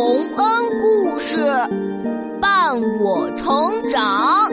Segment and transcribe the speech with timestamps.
[0.00, 1.36] 洪恩故事
[2.40, 3.50] 伴我成
[3.90, 4.48] 长。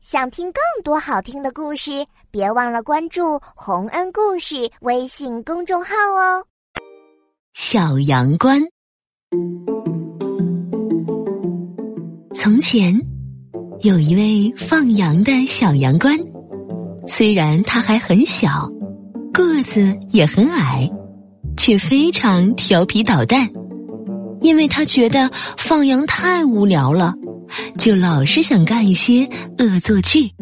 [0.00, 6.44] 想听更多好听的故事，别忘了关注洪恩故事微信公众号哦。
[7.54, 8.62] 小羊倌。
[12.36, 12.96] 从前
[13.80, 16.16] 有一位放羊的小羊倌，
[17.08, 18.70] 虽然他还很小，
[19.32, 20.88] 个子也很矮。
[21.56, 23.48] 却非常调皮捣蛋，
[24.40, 27.14] 因为他觉得放羊太无聊了，
[27.78, 29.28] 就老是想干一些
[29.58, 30.32] 恶作剧。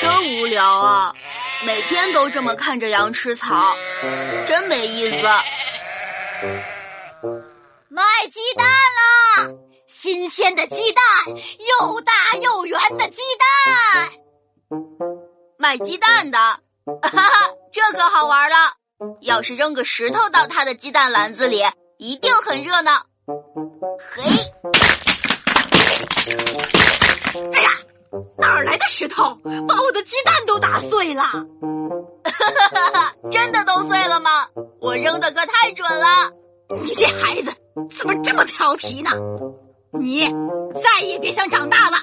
[0.00, 1.12] 真无聊啊！
[1.64, 3.74] 每天都这么看着羊吃草，
[4.46, 5.16] 真没意思。
[10.02, 14.10] 新鲜的鸡蛋，又大又圆的鸡蛋，
[15.56, 18.56] 卖鸡蛋的，哈哈，这可好玩了。
[19.20, 21.62] 要是扔个石头到他的鸡蛋篮子里，
[21.98, 23.06] 一定很热闹。
[24.16, 24.24] 嘿，
[27.52, 27.70] 哎呀，
[28.36, 31.22] 哪儿来的石头，把我的鸡蛋都打碎了？
[33.30, 34.48] 真的都碎了吗？
[34.80, 36.32] 我扔的可太准了。
[36.70, 37.54] 你这孩子
[37.96, 39.12] 怎么这么调皮呢？
[40.00, 40.26] 你
[40.82, 41.98] 再也别想长大了，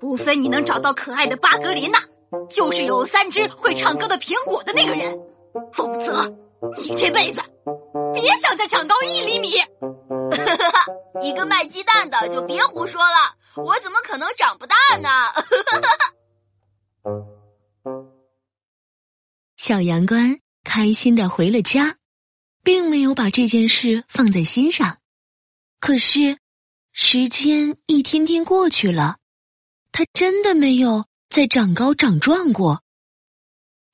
[0.00, 1.98] 不非你能找到可爱的巴格林娜，
[2.48, 5.20] 就是有三只会唱歌的苹果的那个人，
[5.72, 6.24] 否则
[6.78, 7.42] 你这辈子
[8.14, 9.50] 别想再长高一厘米。
[11.20, 15.08] 一个卖鸡蛋的就别胡说了，我怎么可能长不大呢？
[19.56, 21.96] 小羊倌开心的回了家，
[22.64, 24.96] 并没有把这件事放在心上，
[25.78, 26.38] 可是。
[26.98, 29.16] 时间一天天过去了，
[29.92, 32.80] 他真的没有再长高长壮过。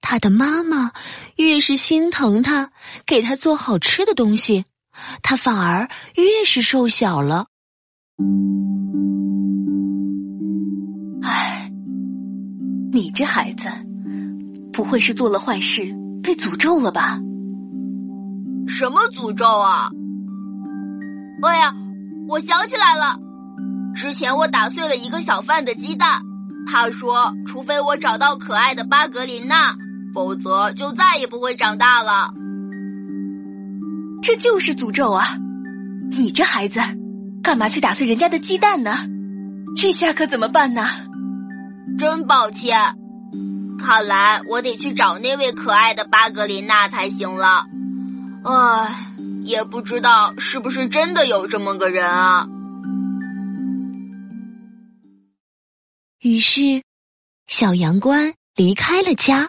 [0.01, 0.93] 他的妈妈
[1.35, 2.71] 越是心疼他，
[3.05, 4.65] 给他做好吃的东西，
[5.21, 7.49] 他反而越是瘦小了。
[11.25, 11.73] 唉，
[12.93, 13.69] 你这孩子，
[14.73, 17.19] 不会是做了坏事被诅咒了吧？
[18.69, 19.91] 什么诅咒啊？
[21.43, 21.75] 哎呀！
[22.29, 23.19] 我想起来了，
[23.95, 26.23] 之前我打碎了一个小贩的鸡蛋，
[26.67, 29.77] 他说，除非我找到可爱的巴格琳娜，
[30.15, 32.33] 否则就再也不会长大了。
[34.23, 35.27] 这就是诅咒啊！
[36.11, 36.81] 你这孩子，
[37.43, 38.97] 干嘛去打碎人家的鸡蛋呢？
[39.77, 40.87] 这下可怎么办呢？
[41.99, 42.79] 真抱歉，
[43.79, 47.67] 看来我得去找那位可爱的巴格琳娜才行了。
[48.45, 49.12] 唉。
[49.45, 52.47] 也不知道是不是真的有这么个人啊。
[56.21, 56.83] 于是，
[57.49, 59.49] 小羊倌离开了家。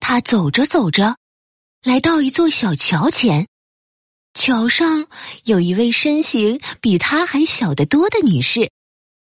[0.00, 1.16] 他走着走着，
[1.84, 3.46] 来到一座小桥前。
[4.32, 5.06] 桥上
[5.44, 8.70] 有一位身形比他还小得多的女士，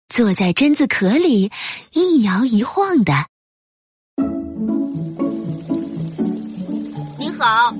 [0.09, 1.51] 坐在榛子壳里
[1.93, 3.25] 一摇一晃的。
[7.17, 7.75] 你好，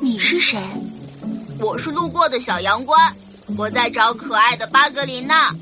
[0.00, 0.62] 你是谁？
[1.60, 3.12] 我是路过的小羊倌，
[3.56, 5.54] 我在找可爱的巴格林娜，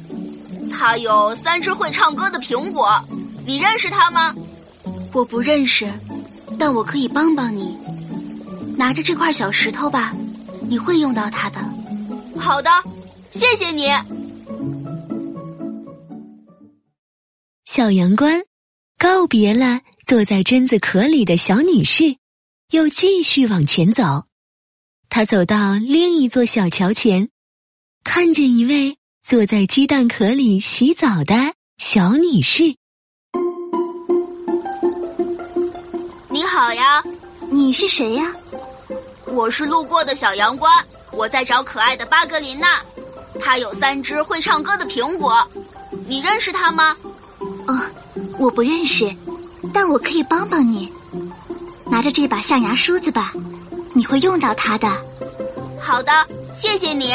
[0.71, 3.03] 她有三只会唱歌的苹果，
[3.45, 4.33] 你认识她吗？
[5.13, 5.93] 我不认识，
[6.57, 7.77] 但我可以帮帮你，
[8.77, 10.15] 拿着这块小石头吧，
[10.69, 11.59] 你会用到它的。
[12.39, 12.71] 好的，
[13.31, 13.89] 谢谢你。
[17.65, 18.45] 小羊倌
[18.99, 22.17] 告别了坐在榛子壳里的小女士，
[22.71, 24.28] 又继续往前走。
[25.11, 27.29] 他走到另一座小桥前，
[28.05, 28.97] 看见一位
[29.27, 31.35] 坐在鸡蛋壳里洗澡的
[31.79, 32.77] 小女士。
[36.29, 37.03] 你好呀，
[37.51, 38.33] 你是谁呀？
[39.27, 40.69] 我是路过的小羊倌，
[41.11, 42.81] 我在找可爱的巴格琳娜，
[43.41, 45.45] 她有三只会唱歌的苹果，
[46.07, 46.95] 你认识她吗？
[47.67, 47.81] 哦，
[48.39, 49.11] 我不认识，
[49.73, 50.93] 但我可以帮帮你，
[51.91, 53.33] 拿着这把象牙梳子吧。
[53.95, 54.89] 你会用到它的。
[55.81, 56.13] 好的，
[56.55, 57.13] 谢谢你。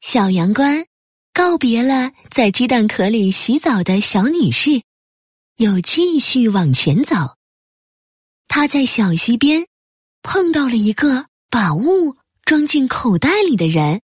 [0.00, 0.86] 小羊倌
[1.34, 4.82] 告别了在鸡蛋壳里洗澡的小女士，
[5.56, 7.36] 又继续往前走。
[8.48, 9.66] 他在小溪边
[10.22, 14.00] 碰到了一个把物装进口袋里的人，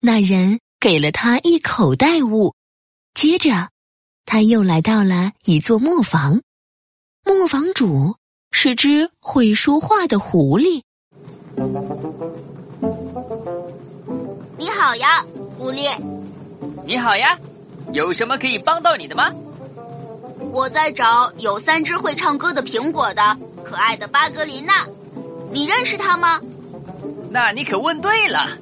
[0.00, 2.54] 那人给了他一口袋物，
[3.14, 3.71] 接着。
[4.24, 6.40] 他又来到了一座磨坊，
[7.24, 8.16] 磨坊主
[8.50, 10.82] 是只会说话的狐狸。
[14.56, 15.24] 你好呀，
[15.58, 15.88] 狐狸。
[16.86, 17.38] 你好呀，
[17.92, 19.30] 有什么可以帮到你的吗？
[20.52, 24.86] 我在找有三只会唱歌的苹果的可爱的巴格琳娜，
[25.50, 26.40] 你认识她吗？
[27.30, 28.58] 那你可问对了，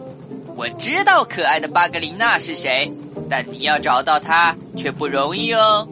[0.56, 2.92] 我知道可爱的巴格琳娜是谁，
[3.30, 5.86] 但你要找到它却不容易哦。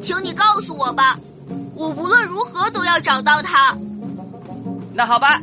[0.00, 1.18] 请你告诉我吧，
[1.74, 3.76] 我无论如何都要找到它。
[4.92, 5.40] 那好吧，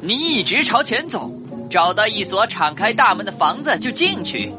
[0.00, 1.30] 你一直朝前走，
[1.68, 4.52] 找到一所敞开大门的房子就进去。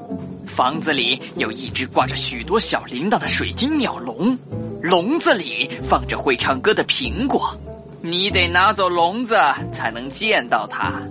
[0.45, 4.37] 房子里有一只挂着许多小铃铛的水晶鸟笼，
[4.81, 7.57] 笼子里放着会唱歌的苹果。
[8.01, 9.37] 你得拿走笼子
[9.71, 11.01] 才能见到它。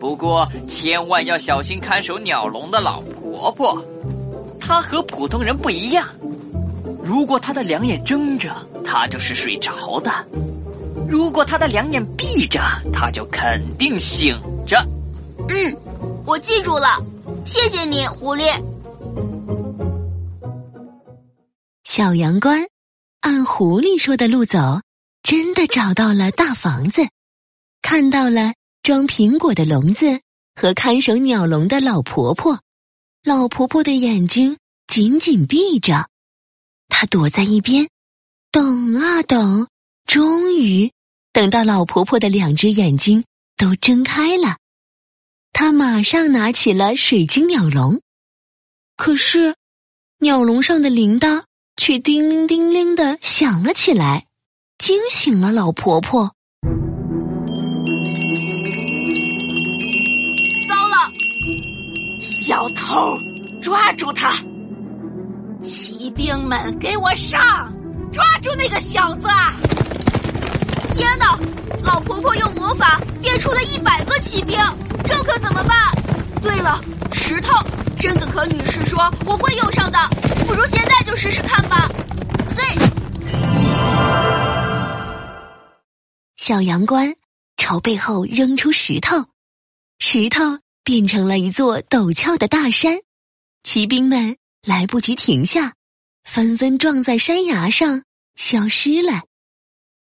[0.00, 3.84] 不过千万要小心看守鸟笼的老婆婆婆，
[4.58, 6.08] 她和普通人不一样。
[7.02, 10.10] 如果她的两眼睁着，她就是睡着的；
[11.06, 14.78] 如果她的两眼闭着，她就肯定醒着。
[15.50, 15.76] 嗯，
[16.24, 17.04] 我记住了。
[17.44, 18.44] 谢谢你，狐狸。
[21.84, 22.66] 小羊倌
[23.20, 24.80] 按狐狸说的路走，
[25.22, 27.02] 真的找到了大房子，
[27.82, 30.18] 看到了装苹果的笼子
[30.58, 32.58] 和看守鸟笼的老婆婆。
[33.24, 36.10] 老婆婆的眼睛紧紧闭着，
[36.90, 37.88] 她躲在一边，
[38.52, 39.66] 等啊等，
[40.04, 40.92] 终于
[41.32, 43.24] 等到老婆婆的两只眼睛
[43.56, 44.58] 都睁开了。
[45.54, 48.02] 他马上拿起了水晶鸟笼，
[48.94, 49.54] 可是
[50.18, 51.44] 鸟笼上的铃铛
[51.78, 54.26] 却叮铃叮铃的响了起来，
[54.76, 56.33] 惊醒了老婆婆。
[62.84, 63.18] 小偷，
[63.62, 64.34] 抓住他！
[65.62, 67.72] 骑兵们，给我上！
[68.12, 69.26] 抓住那个小子！
[70.94, 71.38] 天哪！
[71.82, 74.58] 老婆婆用魔法变出了一百个骑兵，
[75.06, 75.76] 这可怎么办？
[76.42, 76.78] 对了，
[77.10, 77.54] 石头，
[77.98, 79.98] 贞子可女士说我会用上的，
[80.46, 81.88] 不如现在就试试看吧。
[82.54, 82.76] 嘿，
[86.36, 87.14] 小羊倌
[87.56, 89.24] 朝背后扔出石头，
[89.98, 90.42] 石头
[90.84, 92.98] 变成了一座陡峭的大山，
[93.62, 94.36] 骑兵们
[94.66, 95.72] 来不及停下，
[96.24, 98.02] 纷纷撞在山崖上，
[98.36, 99.22] 消失了。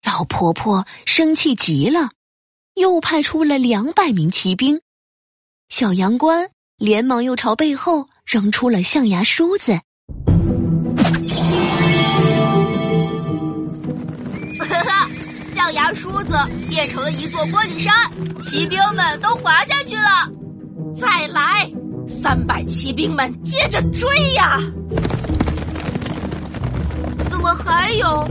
[0.05, 2.11] 老婆婆生气极了，
[2.75, 4.79] 又派出了两百名骑兵。
[5.71, 6.47] 小羊倌
[6.77, 9.73] 连忙又朝背后扔出了象牙梳子。
[14.61, 15.11] 哈哈，
[15.55, 16.37] 象牙梳子
[16.69, 17.95] 变成了一座玻璃山，
[18.43, 20.36] 骑兵们都滑下去了。
[20.97, 21.71] 再来，
[22.07, 24.59] 三百骑兵们接着追呀！
[27.29, 28.27] 怎么还有？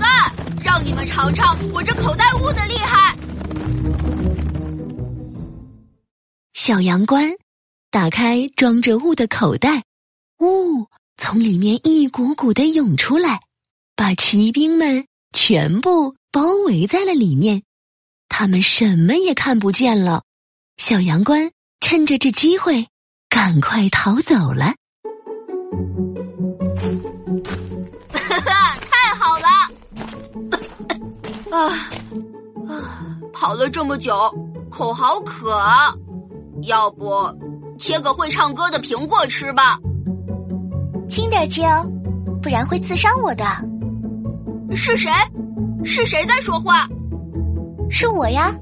[0.00, 0.32] 干！
[0.64, 3.16] 让你们尝尝我这口袋雾的厉害！
[6.54, 7.36] 小羊倌
[7.90, 9.84] 打开装着雾的口袋，
[10.40, 13.40] 雾从里面一股股的涌出来，
[13.94, 17.62] 把骑兵们全部包围在了里面。
[18.28, 20.24] 他们什么也看不见了。
[20.78, 21.50] 小羊倌
[21.82, 22.86] 趁着这机会，
[23.28, 24.72] 赶快逃走了。
[28.12, 29.48] 太好了
[31.50, 31.60] 啊
[32.70, 33.18] 啊！
[33.32, 34.14] 跑了这么久，
[34.70, 35.92] 口好渴啊！
[36.62, 37.12] 要不
[37.76, 39.76] 切个会唱歌的苹果吃吧？
[41.08, 41.84] 轻点切哦，
[42.40, 43.44] 不然会刺伤我的。
[44.76, 45.10] 是谁？
[45.84, 46.88] 是谁在说话？
[47.90, 48.54] 是我呀，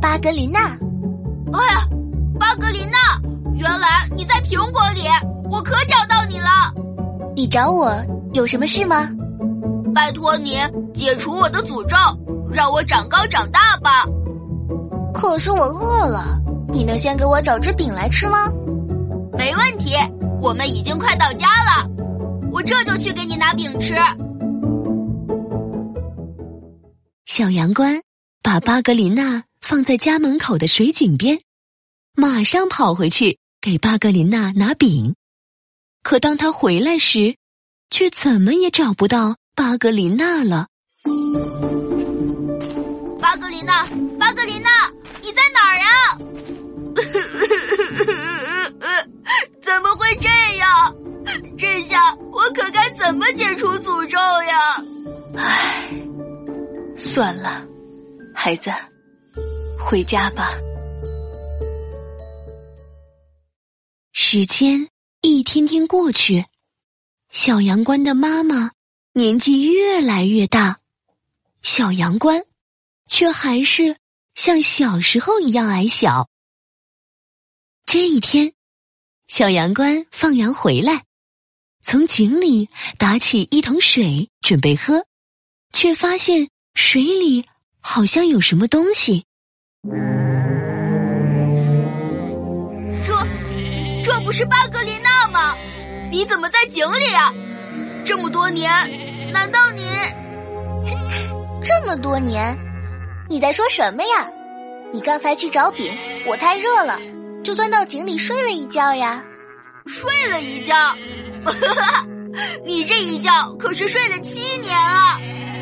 [0.00, 0.60] 巴格琳娜。
[1.52, 1.86] 哎呀，
[4.16, 5.02] 你在苹果里，
[5.50, 6.46] 我可找到你了。
[7.34, 7.92] 你找我
[8.32, 9.08] 有什么事吗？
[9.94, 10.56] 拜托你
[10.92, 11.96] 解除我的诅咒。
[12.52, 14.06] 让我长高长大吧。
[15.12, 16.40] 可是我饿了，
[16.72, 18.38] 你能先给我找只饼来吃吗？
[19.36, 19.94] 没问题，
[20.40, 21.90] 我们已经快到家了，
[22.52, 23.94] 我这就去给你拿饼吃。
[27.26, 28.00] 小羊倌
[28.40, 31.40] 把巴格琳娜放在家门口的水井边，
[32.14, 35.14] 马上跑回去给巴格琳娜拿饼。
[36.02, 37.34] 可当他回来时，
[37.88, 40.66] 却怎么也找不到巴格琳娜了。
[43.18, 43.86] 巴格琳娜，
[44.20, 44.68] 巴格琳娜，
[45.22, 45.86] 你在哪儿呀？
[49.64, 50.28] 怎么会这
[50.58, 50.94] 样？
[51.56, 54.84] 这下我可该怎么解除诅咒呀？
[55.38, 55.88] 唉，
[56.98, 57.66] 算了，
[58.34, 58.70] 孩子，
[59.80, 60.50] 回家吧。
[64.36, 64.88] 时间
[65.20, 66.44] 一天天过去，
[67.30, 68.72] 小羊倌的妈妈
[69.12, 70.80] 年纪越来越大，
[71.62, 72.44] 小羊倌。
[73.06, 73.96] 却还是
[74.34, 76.28] 像小时候一样矮小。
[77.86, 78.52] 这一天，
[79.28, 81.04] 小羊倌放羊回来，
[81.80, 85.06] 从井里打起一桶水准备喝，
[85.72, 87.46] 却发现水里
[87.78, 89.26] 好像有什么东西。
[94.24, 95.54] 不是巴格琳娜吗？
[96.10, 97.32] 你怎么在井里啊？
[98.04, 98.70] 这么多年，
[99.32, 99.82] 难道你？
[101.62, 102.56] 这么多年，
[103.28, 104.30] 你在说什么呀？
[104.92, 105.92] 你刚才去找饼，
[106.26, 106.98] 我太热了，
[107.42, 109.22] 就钻到井里睡了一觉呀。
[109.86, 110.74] 睡了一觉，
[112.64, 115.20] 你这一觉可是睡了七年啊！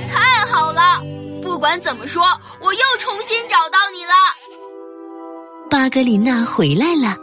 [0.08, 1.02] 太好了，
[1.42, 2.22] 不管怎么说，
[2.60, 4.12] 我又重新找到你了。
[5.68, 7.16] 巴格琳娜回来了，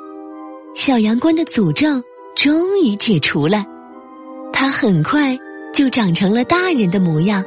[0.76, 2.02] 小羊倌的诅咒
[2.36, 3.66] 终于解除了，
[4.52, 5.38] 他很快
[5.74, 7.44] 就长成了大人的模样。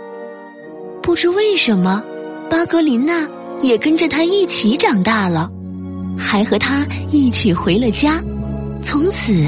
[1.03, 2.03] 不知为什么，
[2.51, 3.29] 巴格琳娜
[3.63, 5.51] 也跟着他一起长大了，
[6.17, 8.23] 还和他一起回了家。
[8.83, 9.45] 从此，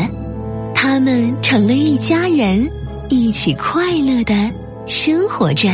[0.74, 2.68] 他们成了一家人，
[3.10, 4.50] 一起快乐的
[4.86, 5.68] 生活着。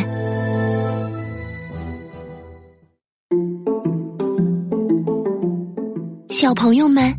[6.28, 7.14] 小朋友们，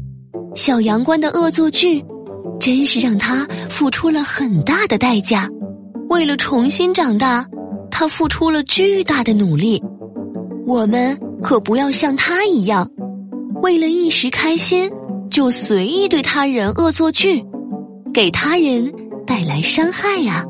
[0.55, 2.03] 小羊倌的恶作剧，
[2.60, 5.50] 真是让他付出了很大的代价。
[6.10, 7.46] 为了重新长大。
[7.93, 9.84] 他付出了巨大的努力，
[10.65, 12.89] 我们可不要像他一样，
[13.62, 14.89] 为了一时开心
[15.29, 17.46] 就随意对他人恶作剧，
[18.13, 18.91] 给他人
[19.27, 20.43] 带来伤害呀。